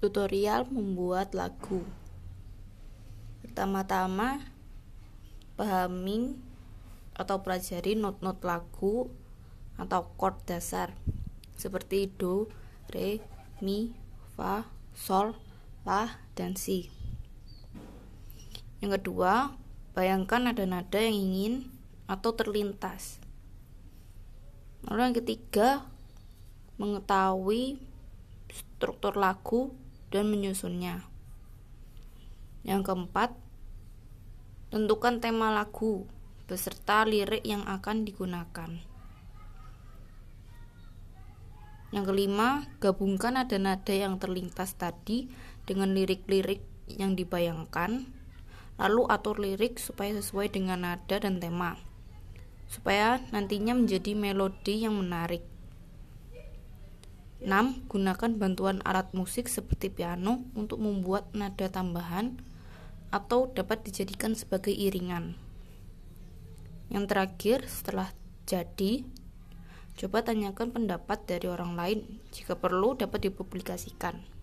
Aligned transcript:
Tutorial 0.00 0.64
membuat 0.72 1.36
lagu. 1.36 1.84
Pertama-tama, 3.44 4.40
pahami 5.60 6.40
atau 7.12 7.44
pelajari 7.44 8.00
not-not 8.00 8.40
lagu 8.40 9.12
atau 9.76 10.08
chord 10.16 10.40
dasar 10.48 10.96
seperti 11.52 12.08
do, 12.16 12.48
re, 12.88 13.20
mi, 13.60 13.92
fa, 14.32 14.64
sol, 14.96 15.36
la, 15.84 16.16
dan 16.32 16.56
si. 16.56 16.88
Yang 18.80 19.04
kedua, 19.04 19.52
bayangkan 19.92 20.48
ada 20.48 20.64
nada 20.64 20.96
yang 20.96 21.12
ingin 21.12 21.54
atau 22.08 22.32
terlintas. 22.32 23.20
Lalu 24.88 25.12
yang 25.12 25.16
ketiga, 25.20 25.84
mengetahui 26.80 27.76
struktur 28.48 29.20
lagu 29.20 29.76
dan 30.10 30.28
menyusunnya. 30.28 31.06
Yang 32.66 32.92
keempat, 32.92 33.32
tentukan 34.68 35.18
tema 35.18 35.50
lagu 35.54 36.04
beserta 36.50 37.06
lirik 37.06 37.46
yang 37.46 37.62
akan 37.64 38.04
digunakan. 38.04 38.70
Yang 41.90 42.04
kelima, 42.06 42.70
gabungkan 42.78 43.34
nada-nada 43.34 43.90
yang 43.90 44.22
terlintas 44.22 44.78
tadi 44.78 45.26
dengan 45.66 45.90
lirik-lirik 45.90 46.62
yang 46.86 47.18
dibayangkan, 47.18 48.06
lalu 48.78 49.02
atur 49.10 49.42
lirik 49.42 49.82
supaya 49.82 50.14
sesuai 50.14 50.54
dengan 50.54 50.86
nada 50.86 51.18
dan 51.18 51.42
tema, 51.42 51.74
supaya 52.70 53.18
nantinya 53.34 53.74
menjadi 53.74 54.14
melodi 54.14 54.86
yang 54.86 54.98
menarik. 55.02 55.42
6. 57.50 57.90
Gunakan 57.90 58.30
bantuan 58.38 58.78
alat 58.86 59.10
musik 59.10 59.50
seperti 59.50 59.90
piano 59.90 60.46
untuk 60.54 60.78
membuat 60.78 61.34
nada 61.34 61.66
tambahan 61.66 62.38
atau 63.10 63.50
dapat 63.50 63.82
dijadikan 63.82 64.38
sebagai 64.38 64.70
iringan. 64.70 65.34
Yang 66.94 67.04
terakhir, 67.10 67.58
setelah 67.66 68.14
jadi, 68.46 69.02
coba 69.98 70.22
tanyakan 70.22 70.70
pendapat 70.70 71.26
dari 71.26 71.50
orang 71.50 71.74
lain. 71.74 72.22
Jika 72.30 72.54
perlu, 72.54 72.94
dapat 72.94 73.26
dipublikasikan. 73.26 74.39